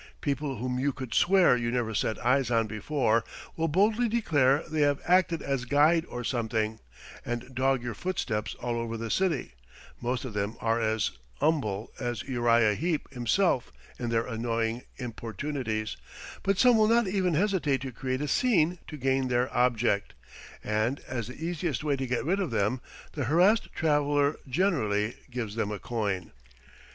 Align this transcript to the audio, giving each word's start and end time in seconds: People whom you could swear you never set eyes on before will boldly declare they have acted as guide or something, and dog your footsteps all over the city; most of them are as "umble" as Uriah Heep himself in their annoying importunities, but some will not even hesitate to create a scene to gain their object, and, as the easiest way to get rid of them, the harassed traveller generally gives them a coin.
People 0.19 0.55
whom 0.57 0.79
you 0.79 0.91
could 0.91 1.13
swear 1.13 1.55
you 1.55 1.69
never 1.69 1.93
set 1.93 2.17
eyes 2.25 2.49
on 2.49 2.65
before 2.65 3.23
will 3.55 3.67
boldly 3.67 4.09
declare 4.09 4.63
they 4.67 4.81
have 4.81 4.99
acted 5.05 5.43
as 5.43 5.63
guide 5.65 6.07
or 6.07 6.23
something, 6.23 6.79
and 7.23 7.53
dog 7.53 7.83
your 7.83 7.93
footsteps 7.93 8.55
all 8.55 8.77
over 8.79 8.97
the 8.97 9.11
city; 9.11 9.53
most 10.01 10.25
of 10.25 10.33
them 10.33 10.57
are 10.59 10.81
as 10.81 11.11
"umble" 11.39 11.91
as 11.99 12.23
Uriah 12.23 12.73
Heep 12.73 13.13
himself 13.13 13.71
in 13.99 14.09
their 14.09 14.25
annoying 14.25 14.81
importunities, 14.97 15.97
but 16.41 16.57
some 16.57 16.77
will 16.79 16.87
not 16.87 17.07
even 17.07 17.35
hesitate 17.35 17.81
to 17.81 17.91
create 17.91 18.21
a 18.21 18.27
scene 18.27 18.79
to 18.87 18.97
gain 18.97 19.27
their 19.27 19.55
object, 19.55 20.15
and, 20.63 20.99
as 21.01 21.27
the 21.27 21.35
easiest 21.45 21.83
way 21.83 21.95
to 21.95 22.07
get 22.07 22.25
rid 22.25 22.39
of 22.39 22.49
them, 22.49 22.81
the 23.11 23.25
harassed 23.25 23.71
traveller 23.75 24.37
generally 24.47 25.17
gives 25.29 25.53
them 25.53 25.69
a 25.69 25.77
coin. 25.77 26.31